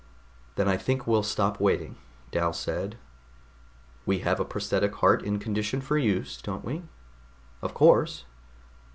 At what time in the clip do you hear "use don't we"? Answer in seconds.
5.95-6.81